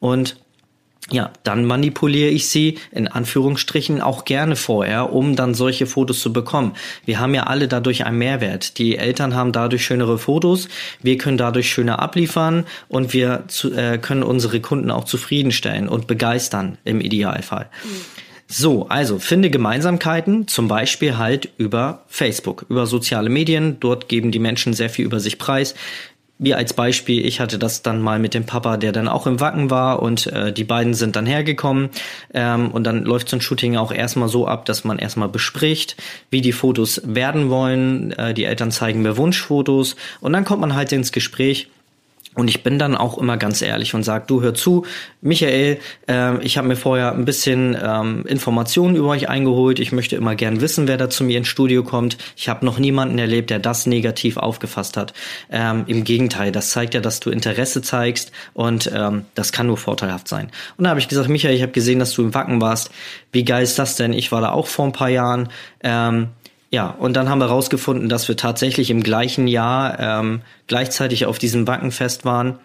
Und 0.00 0.34
ja, 1.10 1.30
dann 1.42 1.66
manipuliere 1.66 2.30
ich 2.30 2.48
sie 2.48 2.78
in 2.90 3.08
Anführungsstrichen 3.08 4.00
auch 4.00 4.24
gerne 4.24 4.56
vorher, 4.56 5.12
um 5.12 5.36
dann 5.36 5.52
solche 5.52 5.86
Fotos 5.86 6.20
zu 6.20 6.32
bekommen. 6.32 6.72
Wir 7.04 7.20
haben 7.20 7.34
ja 7.34 7.44
alle 7.44 7.68
dadurch 7.68 8.06
einen 8.06 8.18
Mehrwert. 8.18 8.78
Die 8.78 8.96
Eltern 8.96 9.34
haben 9.34 9.52
dadurch 9.52 9.84
schönere 9.84 10.16
Fotos, 10.18 10.68
wir 11.02 11.18
können 11.18 11.36
dadurch 11.36 11.70
schöner 11.70 11.98
abliefern 11.98 12.64
und 12.88 13.12
wir 13.12 13.44
zu, 13.48 13.72
äh, 13.74 13.98
können 13.98 14.22
unsere 14.22 14.60
Kunden 14.60 14.90
auch 14.90 15.04
zufriedenstellen 15.04 15.88
und 15.88 16.06
begeistern 16.06 16.78
im 16.84 17.00
Idealfall. 17.00 17.68
Mhm. 17.84 18.24
So, 18.46 18.88
also 18.88 19.18
finde 19.18 19.50
Gemeinsamkeiten, 19.50 20.46
zum 20.48 20.68
Beispiel 20.68 21.16
halt 21.16 21.48
über 21.56 22.04
Facebook, 22.08 22.66
über 22.68 22.86
soziale 22.86 23.30
Medien. 23.30 23.78
Dort 23.80 24.08
geben 24.08 24.32
die 24.32 24.38
Menschen 24.38 24.74
sehr 24.74 24.90
viel 24.90 25.06
über 25.06 25.18
sich 25.18 25.38
preis 25.38 25.74
wie 26.38 26.54
als 26.54 26.74
Beispiel, 26.74 27.24
ich 27.24 27.38
hatte 27.38 27.58
das 27.58 27.82
dann 27.82 28.00
mal 28.00 28.18
mit 28.18 28.34
dem 28.34 28.44
Papa, 28.44 28.76
der 28.76 28.92
dann 28.92 29.08
auch 29.08 29.26
im 29.26 29.40
Wacken 29.40 29.70
war 29.70 30.02
und 30.02 30.26
äh, 30.26 30.52
die 30.52 30.64
beiden 30.64 30.94
sind 30.94 31.14
dann 31.14 31.26
hergekommen 31.26 31.90
ähm, 32.32 32.70
und 32.72 32.84
dann 32.84 33.04
läuft 33.04 33.28
so 33.28 33.36
ein 33.36 33.40
Shooting 33.40 33.76
auch 33.76 33.92
erstmal 33.92 34.28
so 34.28 34.48
ab, 34.48 34.64
dass 34.64 34.84
man 34.84 34.98
erstmal 34.98 35.28
bespricht, 35.28 35.96
wie 36.30 36.40
die 36.40 36.52
Fotos 36.52 37.02
werden 37.04 37.50
wollen. 37.50 38.12
Äh, 38.12 38.34
die 38.34 38.44
Eltern 38.44 38.72
zeigen 38.72 39.02
mir 39.02 39.16
Wunschfotos 39.16 39.94
und 40.20 40.32
dann 40.32 40.44
kommt 40.44 40.60
man 40.60 40.74
halt 40.74 40.92
ins 40.92 41.12
Gespräch 41.12 41.68
und 42.34 42.48
ich 42.48 42.62
bin 42.62 42.78
dann 42.78 42.96
auch 42.96 43.18
immer 43.18 43.36
ganz 43.36 43.62
ehrlich 43.62 43.94
und 43.94 44.02
sage, 44.02 44.24
du 44.26 44.42
hör 44.42 44.54
zu, 44.54 44.84
Michael, 45.20 45.78
äh, 46.08 46.42
ich 46.44 46.58
habe 46.58 46.68
mir 46.68 46.76
vorher 46.76 47.12
ein 47.12 47.24
bisschen 47.24 47.76
ähm, 47.80 48.24
Informationen 48.26 48.96
über 48.96 49.08
euch 49.08 49.28
eingeholt. 49.28 49.78
Ich 49.78 49.92
möchte 49.92 50.16
immer 50.16 50.34
gern 50.34 50.60
wissen, 50.60 50.88
wer 50.88 50.96
da 50.96 51.08
zu 51.08 51.24
mir 51.24 51.38
ins 51.38 51.48
Studio 51.48 51.84
kommt. 51.84 52.18
Ich 52.36 52.48
habe 52.48 52.64
noch 52.66 52.78
niemanden 52.78 53.18
erlebt, 53.18 53.50
der 53.50 53.60
das 53.60 53.86
negativ 53.86 54.36
aufgefasst 54.36 54.96
hat. 54.96 55.14
Ähm, 55.50 55.84
Im 55.86 56.02
Gegenteil, 56.04 56.50
das 56.50 56.70
zeigt 56.70 56.94
ja, 56.94 57.00
dass 57.00 57.20
du 57.20 57.30
Interesse 57.30 57.82
zeigst 57.82 58.32
und 58.52 58.90
ähm, 58.92 59.26
das 59.34 59.52
kann 59.52 59.68
nur 59.68 59.76
vorteilhaft 59.76 60.26
sein. 60.26 60.50
Und 60.76 60.84
da 60.84 60.90
habe 60.90 61.00
ich 61.00 61.08
gesagt, 61.08 61.28
Michael, 61.28 61.54
ich 61.54 61.62
habe 61.62 61.72
gesehen, 61.72 62.00
dass 62.00 62.12
du 62.12 62.22
im 62.22 62.34
Wacken 62.34 62.60
warst. 62.60 62.90
Wie 63.30 63.44
geil 63.44 63.62
ist 63.62 63.78
das 63.78 63.96
denn? 63.96 64.12
Ich 64.12 64.32
war 64.32 64.40
da 64.40 64.50
auch 64.50 64.66
vor 64.66 64.84
ein 64.84 64.92
paar 64.92 65.08
Jahren. 65.08 65.48
Ähm, 65.82 66.28
ja, 66.74 66.88
und 66.88 67.14
dann 67.14 67.28
haben 67.28 67.38
wir 67.38 67.46
herausgefunden, 67.46 68.08
dass 68.08 68.26
wir 68.26 68.36
tatsächlich 68.36 68.90
im 68.90 69.04
gleichen 69.04 69.46
Jahr 69.46 69.96
ähm, 70.00 70.40
gleichzeitig 70.66 71.24
auf 71.24 71.38
diesem 71.38 71.68
Wackenfest 71.68 72.24
waren. 72.24 72.58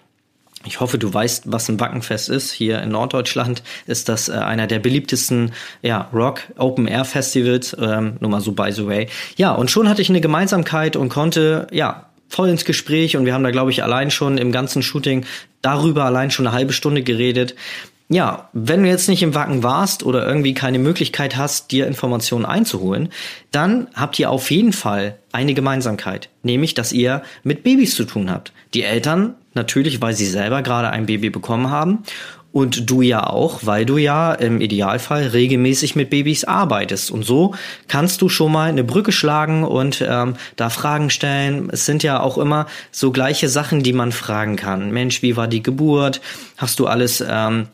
Ich 0.65 0.79
hoffe, 0.79 0.97
du 0.97 1.13
weißt, 1.13 1.43
was 1.45 1.69
ein 1.69 1.79
Wackenfest 1.79 2.27
ist. 2.27 2.51
Hier 2.51 2.81
in 2.81 2.89
Norddeutschland 2.89 3.61
ist 3.85 4.09
das 4.09 4.27
äh, 4.27 4.31
einer 4.31 4.65
der 4.65 4.79
beliebtesten 4.79 5.51
ja, 5.83 6.09
Rock 6.11 6.41
Open 6.57 6.87
Air 6.87 7.05
Festivals. 7.05 7.77
Ähm, 7.79 8.17
nur 8.19 8.31
mal 8.31 8.41
so 8.41 8.53
by 8.53 8.71
the 8.71 8.87
way. 8.87 9.09
Ja, 9.37 9.51
und 9.51 9.69
schon 9.69 9.87
hatte 9.87 10.01
ich 10.01 10.09
eine 10.09 10.21
Gemeinsamkeit 10.21 10.95
und 10.95 11.09
konnte 11.09 11.67
ja 11.71 12.09
voll 12.29 12.49
ins 12.49 12.65
Gespräch 12.65 13.15
und 13.15 13.27
wir 13.27 13.35
haben 13.35 13.43
da 13.43 13.51
glaube 13.51 13.69
ich 13.69 13.83
allein 13.83 14.09
schon 14.09 14.39
im 14.39 14.51
ganzen 14.51 14.81
Shooting 14.81 15.23
darüber 15.61 16.05
allein 16.05 16.31
schon 16.31 16.47
eine 16.47 16.55
halbe 16.55 16.73
Stunde 16.73 17.03
geredet 17.03 17.53
ja, 18.11 18.49
wenn 18.53 18.81
du 18.81 18.89
jetzt 18.89 19.07
nicht 19.07 19.21
im 19.21 19.35
Wacken 19.35 19.61
warst 19.61 20.03
oder 20.03 20.27
irgendwie 20.27 20.55
keine 20.55 20.79
Möglichkeit 20.79 21.37
hast, 21.37 21.71
dir 21.71 21.85
Informationen 21.85 22.43
einzuholen, 22.43 23.09
dann 23.51 23.87
habt 23.93 24.17
ihr 24.17 24.31
auf 24.31 24.49
jeden 24.49 24.73
Fall 24.73 25.19
eine 25.31 25.53
Gemeinsamkeit, 25.53 26.29
nämlich, 26.41 26.73
dass 26.73 26.91
ihr 26.91 27.21
mit 27.43 27.63
Babys 27.63 27.95
zu 27.95 28.05
tun 28.05 28.31
habt. 28.31 28.51
Die 28.73 28.81
Eltern 28.81 29.35
natürlich, 29.53 30.01
weil 30.01 30.15
sie 30.15 30.25
selber 30.25 30.63
gerade 30.63 30.89
ein 30.89 31.05
Baby 31.05 31.29
bekommen 31.29 31.69
haben 31.69 31.99
und 32.51 32.89
du 32.89 33.03
ja 33.03 33.27
auch, 33.27 33.59
weil 33.63 33.85
du 33.85 33.97
ja 33.97 34.33
im 34.33 34.59
Idealfall 34.59 35.27
regelmäßig 35.27 35.95
mit 35.95 36.09
Babys 36.09 36.45
arbeitest. 36.45 37.11
Und 37.11 37.23
so 37.23 37.53
kannst 37.87 38.23
du 38.23 38.29
schon 38.29 38.51
mal 38.51 38.69
eine 38.69 38.83
Brücke 38.83 39.11
schlagen 39.11 39.63
und 39.63 40.03
ähm, 40.07 40.35
da 40.55 40.71
Fragen 40.71 41.11
stellen. 41.11 41.69
Es 41.71 41.85
sind 41.85 42.01
ja 42.01 42.19
auch 42.19 42.39
immer 42.39 42.65
so 42.91 43.11
gleiche 43.11 43.49
Sachen, 43.49 43.83
die 43.83 43.93
man 43.93 44.11
fragen 44.11 44.55
kann. 44.55 44.89
Mensch, 44.89 45.21
wie 45.21 45.37
war 45.37 45.47
die 45.47 45.61
Geburt? 45.61 46.21
Hast 46.57 46.79
du 46.79 46.87
alles 46.87 47.23
ähm, 47.27 47.67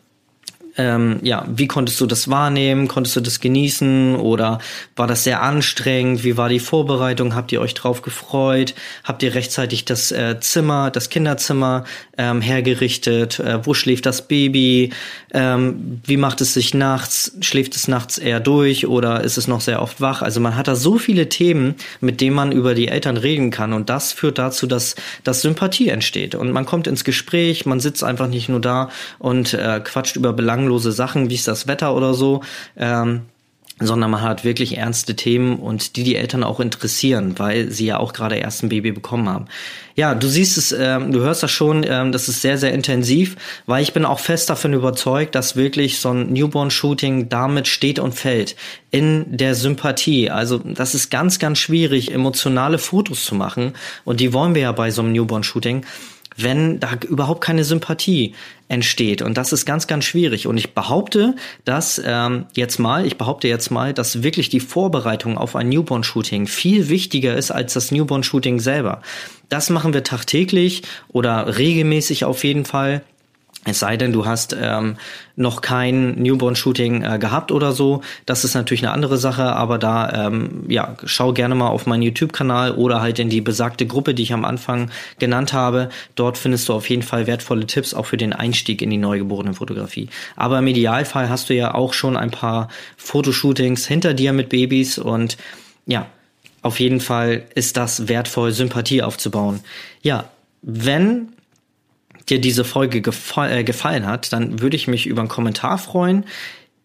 ähm, 0.78 1.20
ja, 1.22 1.46
wie 1.48 1.68
konntest 1.68 2.02
du 2.02 2.06
das 2.06 2.30
wahrnehmen? 2.30 2.88
Konntest 2.88 3.16
du 3.16 3.22
das 3.22 3.40
genießen? 3.40 4.16
Oder 4.16 4.60
war 4.96 5.08
das 5.08 5.24
sehr 5.24 5.42
anstrengend? 5.42 6.24
Wie 6.24 6.38
war 6.38 6.50
die 6.50 6.60
Vorbereitung? 6.60 7.36
Habt 7.36 7.52
ihr 7.52 7.62
euch 7.62 7.74
drauf 7.74 8.02
gefreut? 8.02 8.76
Habt 9.04 9.24
ihr 9.24 9.36
rechtzeitig 9.36 9.86
das 9.86 10.12
äh, 10.12 10.40
Zimmer, 10.40 10.92
das 10.92 11.10
Kinderzimmer 11.10 11.86
ähm, 12.18 12.42
hergerichtet? 12.42 13.40
Äh, 13.40 13.66
wo 13.66 13.74
schläft 13.74 14.06
das 14.06 14.28
Baby? 14.28 14.92
Ähm, 15.34 16.02
wie 16.06 16.18
macht 16.18 16.42
es 16.42 16.54
sich 16.54 16.74
nachts? 16.74 17.38
Schläft 17.42 17.76
es 17.76 17.88
nachts 17.88 18.18
eher 18.18 18.40
durch 18.40 18.88
oder 18.88 19.22
ist 19.22 19.38
es 19.38 19.48
noch 19.48 19.62
sehr 19.62 19.82
oft 19.82 20.02
wach? 20.02 20.22
Also 20.22 20.40
man 20.40 20.56
hat 20.56 20.68
da 20.68 20.76
so 20.76 20.98
viele 20.98 21.30
Themen, 21.30 21.76
mit 22.02 22.22
denen 22.22 22.36
man 22.36 22.52
über 22.52 22.74
die 22.74 22.88
Eltern 22.88 23.18
reden 23.18 23.52
kann 23.52 23.74
und 23.74 23.90
das 23.90 24.14
führt 24.14 24.38
dazu, 24.38 24.68
dass, 24.68 24.96
dass 25.24 25.42
Sympathie 25.42 25.90
entsteht 25.90 26.36
und 26.36 26.52
man 26.52 26.66
kommt 26.66 26.88
ins 26.88 27.04
Gespräch, 27.04 27.66
man 27.66 27.80
sitzt 27.80 28.04
einfach 28.04 28.28
nicht 28.28 28.50
nur 28.50 28.62
da 28.62 28.90
und 29.20 29.54
äh, 29.54 29.82
quatscht 29.84 30.16
über 30.16 30.34
belanglose 30.66 30.92
Sachen, 30.92 31.30
wie 31.30 31.36
ist 31.36 31.48
das 31.48 31.68
Wetter 31.68 31.96
oder 31.96 32.14
so. 32.14 32.42
Ähm, 32.78 33.22
sondern 33.78 34.10
man 34.10 34.22
hat 34.22 34.46
wirklich 34.46 34.78
ernste 34.78 35.18
Themen 35.18 35.58
und 35.58 35.98
die 35.98 36.06
die 36.06 36.16
Eltern 36.16 36.46
auch 36.46 36.62
interessieren, 36.62 37.34
weil 37.38 37.72
sie 37.72 37.88
ja 37.88 37.98
auch 37.98 38.14
gerade 38.14 38.38
erst 38.38 38.64
ein 38.64 38.70
Baby 38.70 38.94
bekommen 38.94 39.28
haben. 39.28 39.48
Ja, 39.98 40.16
du 40.16 40.30
siehst 40.30 40.58
es, 40.58 40.72
ähm, 40.72 41.12
du 41.12 41.20
hörst 41.20 41.44
das 41.44 41.52
schon, 41.52 41.86
ähm, 41.86 42.14
das 42.14 42.30
ist 42.30 42.42
sehr, 42.42 42.58
sehr 42.58 42.72
intensiv, 42.72 43.36
weil 43.66 43.84
ich 43.84 43.92
bin 43.92 44.06
auch 44.06 44.20
fest 44.20 44.50
davon 44.50 44.72
überzeugt, 44.72 45.36
dass 45.36 45.58
wirklich 45.58 46.00
so 46.00 46.12
ein 46.12 46.32
Newborn-Shooting 46.32 47.28
damit 47.28 47.68
steht 47.68 48.00
und 48.00 48.14
fällt 48.14 48.56
in 48.92 49.36
der 49.36 49.56
Sympathie. 49.56 50.30
Also 50.30 50.60
das 50.60 50.96
ist 50.96 51.12
ganz, 51.12 51.38
ganz 51.40 51.58
schwierig, 51.58 52.14
emotionale 52.14 52.78
Fotos 52.78 53.26
zu 53.26 53.36
machen 53.36 53.74
und 54.06 54.22
die 54.22 54.32
wollen 54.32 54.56
wir 54.56 54.62
ja 54.62 54.72
bei 54.72 54.90
so 54.90 55.02
einem 55.02 55.12
Newborn-Shooting 55.12 55.86
wenn 56.38 56.80
da 56.80 56.94
überhaupt 57.08 57.42
keine 57.42 57.64
Sympathie 57.64 58.34
entsteht. 58.68 59.22
Und 59.22 59.38
das 59.38 59.54
ist 59.54 59.66
ganz, 59.66 59.88
ganz 59.88 60.06
schwierig. 60.06 60.48
Und 60.48 60.58
ich 60.58 60.74
behaupte, 60.74 61.36
dass 61.64 62.02
ähm, 62.04 62.46
jetzt 62.54 62.80
mal, 62.80 63.06
ich 63.06 63.18
behaupte 63.18 63.48
jetzt 63.48 63.70
mal, 63.70 63.94
dass 63.94 64.24
wirklich 64.24 64.50
die 64.50 64.60
Vorbereitung 64.60 65.38
auf 65.38 65.56
ein 65.56 65.70
Newborn-Shooting 65.70 66.48
viel 66.48 66.90
wichtiger 66.90 67.36
ist 67.36 67.52
als 67.52 67.74
das 67.74 67.92
Newborn-Shooting 67.92 68.60
selber. 68.60 69.02
Das 69.50 69.70
machen 69.70 69.94
wir 69.94 70.04
tagtäglich 70.04 70.84
oder 71.08 71.58
regelmäßig 71.58 72.26
auf 72.26 72.44
jeden 72.44 72.66
Fall. 72.66 73.04
Es 73.68 73.80
sei 73.80 73.98
denn, 73.98 74.14
du 74.14 74.28
hast 74.28 74.56
ähm, 74.60 74.98
noch 75.36 75.62
kein 75.62 76.22
Newborn-Shooting 76.22 77.04
äh, 77.04 77.18
gehabt 77.18 77.52
oder 77.52 77.72
so. 77.72 78.02
Das 78.28 78.44
ist 78.44 78.54
natürlich 78.54 78.84
eine 78.84 78.94
andere 78.94 79.18
Sache, 79.18 79.44
aber 79.44 79.80
da 79.80 80.28
ähm, 80.28 80.66
ja, 80.68 80.96
schau 81.04 81.34
gerne 81.34 81.56
mal 81.56 81.70
auf 81.70 81.88
meinen 81.88 82.04
YouTube-Kanal 82.04 82.74
oder 82.74 83.02
halt 83.02 83.18
in 83.18 83.30
die 83.30 83.42
besagte 83.42 83.88
Gruppe, 83.88 84.14
die 84.14 84.22
ich 84.22 84.34
am 84.34 84.46
Anfang 84.46 84.92
genannt 85.18 85.52
habe. 85.52 85.90
Dort 86.14 86.38
findest 86.38 86.70
du 86.70 86.74
auf 86.74 86.88
jeden 86.90 87.02
Fall 87.02 87.26
wertvolle 87.26 87.66
Tipps 87.66 87.96
auch 87.96 88.06
für 88.06 88.18
den 88.18 88.34
Einstieg 88.34 88.84
in 88.84 88.92
die 88.92 88.98
neugeborene 88.98 89.56
Fotografie. 89.56 90.10
Aber 90.36 90.60
im 90.60 90.68
Idealfall 90.68 91.30
hast 91.30 91.50
du 91.50 91.56
ja 91.56 91.74
auch 91.74 91.94
schon 91.94 92.18
ein 92.18 92.32
paar 92.32 92.70
Fotoshootings 92.98 93.88
hinter 93.88 94.14
dir 94.14 94.32
mit 94.32 94.50
Babys 94.50 95.00
und 95.00 95.38
ja, 95.88 96.06
auf 96.62 96.80
jeden 96.80 97.00
Fall 97.00 97.44
ist 97.56 97.78
das 97.78 98.08
wertvoll, 98.08 98.52
Sympathie 98.52 99.02
aufzubauen. 99.02 99.60
Ja, 100.02 100.26
wenn 100.62 101.35
dir 102.30 102.40
diese 102.40 102.64
Folge 102.64 103.02
gefall, 103.02 103.52
äh, 103.52 103.64
gefallen 103.64 104.06
hat, 104.06 104.34
dann 104.34 104.62
würde 104.62 104.76
ich 104.76 104.88
mich 104.88 105.06
über 105.06 105.22
einen 105.22 105.30
Kommentar 105.30 105.78
freuen. 105.78 106.26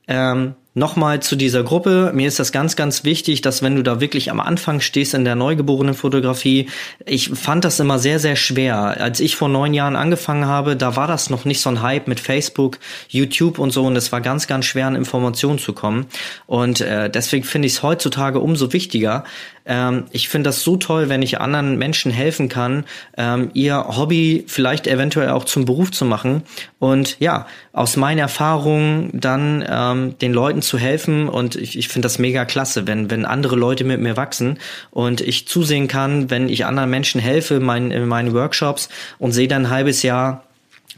Ähm, 0.06 0.54
Nochmal 0.72 1.18
zu 1.20 1.34
dieser 1.34 1.64
Gruppe. 1.64 2.12
Mir 2.14 2.28
ist 2.28 2.38
das 2.38 2.52
ganz, 2.52 2.76
ganz 2.76 3.02
wichtig, 3.02 3.40
dass 3.40 3.60
wenn 3.60 3.74
du 3.74 3.82
da 3.82 3.98
wirklich 4.00 4.30
am 4.30 4.38
Anfang 4.38 4.80
stehst 4.80 5.14
in 5.14 5.24
der 5.24 5.34
neugeborenen 5.34 5.94
Fotografie, 5.94 6.68
ich 7.04 7.30
fand 7.30 7.64
das 7.64 7.80
immer 7.80 7.98
sehr, 7.98 8.20
sehr 8.20 8.36
schwer. 8.36 8.76
Als 8.76 9.18
ich 9.18 9.34
vor 9.34 9.48
neun 9.48 9.74
Jahren 9.74 9.96
angefangen 9.96 10.46
habe, 10.46 10.76
da 10.76 10.94
war 10.94 11.08
das 11.08 11.28
noch 11.28 11.44
nicht 11.44 11.60
so 11.60 11.70
ein 11.70 11.82
Hype 11.82 12.06
mit 12.06 12.20
Facebook, 12.20 12.78
YouTube 13.08 13.58
und 13.58 13.72
so 13.72 13.84
und 13.84 13.96
es 13.96 14.12
war 14.12 14.20
ganz, 14.20 14.46
ganz 14.46 14.64
schwer 14.64 14.86
an 14.86 14.94
Informationen 14.94 15.58
zu 15.58 15.72
kommen. 15.72 16.06
Und 16.46 16.80
äh, 16.80 17.10
deswegen 17.10 17.42
finde 17.42 17.66
ich 17.66 17.72
es 17.72 17.82
heutzutage 17.82 18.38
umso 18.38 18.72
wichtiger, 18.72 19.24
ähm, 19.70 20.06
ich 20.10 20.28
finde 20.28 20.48
das 20.48 20.62
so 20.62 20.76
toll, 20.76 21.08
wenn 21.08 21.22
ich 21.22 21.40
anderen 21.40 21.78
Menschen 21.78 22.10
helfen 22.10 22.48
kann, 22.48 22.84
ähm, 23.16 23.50
ihr 23.54 23.96
Hobby 23.96 24.44
vielleicht 24.48 24.88
eventuell 24.88 25.30
auch 25.30 25.44
zum 25.44 25.64
Beruf 25.64 25.92
zu 25.92 26.04
machen. 26.04 26.42
Und 26.80 27.20
ja, 27.20 27.46
aus 27.72 27.96
meinen 27.96 28.18
Erfahrungen 28.18 29.10
dann 29.14 29.64
ähm, 29.66 30.18
den 30.18 30.32
Leuten 30.32 30.60
zu 30.60 30.76
helfen. 30.76 31.28
Und 31.28 31.54
ich, 31.54 31.78
ich 31.78 31.86
finde 31.86 32.06
das 32.06 32.18
mega 32.18 32.44
klasse, 32.44 32.88
wenn, 32.88 33.10
wenn 33.12 33.24
andere 33.24 33.54
Leute 33.54 33.84
mit 33.84 34.00
mir 34.00 34.16
wachsen 34.16 34.58
und 34.90 35.20
ich 35.20 35.46
zusehen 35.46 35.86
kann, 35.86 36.30
wenn 36.30 36.48
ich 36.48 36.66
anderen 36.66 36.90
Menschen 36.90 37.20
helfe 37.20 37.60
mein, 37.60 37.92
in 37.92 38.08
meinen 38.08 38.34
Workshops 38.34 38.88
und 39.20 39.30
sehe 39.30 39.46
dann 39.46 39.66
ein 39.66 39.70
halbes 39.70 40.02
Jahr 40.02 40.42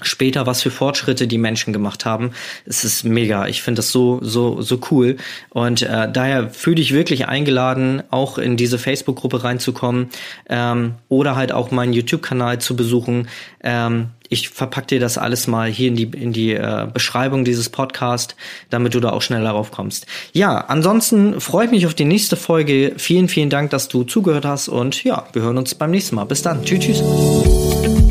später, 0.02 0.46
was 0.46 0.62
für 0.62 0.70
Fortschritte 0.70 1.26
die 1.26 1.38
Menschen 1.38 1.72
gemacht 1.72 2.04
haben. 2.04 2.32
Es 2.66 2.84
ist 2.84 3.04
mega. 3.04 3.46
Ich 3.46 3.62
finde 3.62 3.78
das 3.80 3.90
so, 3.90 4.18
so, 4.22 4.62
so 4.62 4.80
cool. 4.90 5.16
Und 5.50 5.82
äh, 5.82 6.10
daher 6.12 6.50
fühle 6.50 6.80
ich 6.80 6.92
wirklich 6.92 7.28
eingeladen, 7.28 8.02
auch 8.10 8.38
in 8.38 8.56
diese 8.56 8.78
Facebook-Gruppe 8.78 9.44
reinzukommen 9.44 10.10
ähm, 10.48 10.94
oder 11.08 11.36
halt 11.36 11.52
auch 11.52 11.70
meinen 11.70 11.92
YouTube-Kanal 11.92 12.60
zu 12.60 12.76
besuchen. 12.76 13.28
Ähm, 13.62 14.08
ich 14.32 14.48
verpacke 14.48 14.86
dir 14.86 15.00
das 15.00 15.18
alles 15.18 15.46
mal 15.46 15.68
hier 15.68 15.88
in 15.88 15.96
die, 15.96 16.04
in 16.04 16.32
die 16.32 16.54
äh, 16.54 16.86
Beschreibung 16.92 17.44
dieses 17.44 17.68
Podcast, 17.68 18.34
damit 18.70 18.94
du 18.94 19.00
da 19.00 19.10
auch 19.10 19.20
schnell 19.20 19.42
darauf 19.42 19.70
kommst. 19.70 20.06
Ja, 20.32 20.56
ansonsten 20.56 21.38
freue 21.40 21.66
ich 21.66 21.70
mich 21.70 21.86
auf 21.86 21.94
die 21.94 22.06
nächste 22.06 22.36
Folge. 22.36 22.94
Vielen, 22.96 23.28
vielen 23.28 23.50
Dank, 23.50 23.70
dass 23.70 23.88
du 23.88 24.04
zugehört 24.04 24.46
hast 24.46 24.68
und 24.68 25.04
ja, 25.04 25.26
wir 25.34 25.42
hören 25.42 25.58
uns 25.58 25.74
beim 25.74 25.90
nächsten 25.90 26.16
Mal. 26.16 26.24
Bis 26.24 26.40
dann. 26.40 26.64
Tschüss, 26.64 26.80
tschüss. 26.80 28.01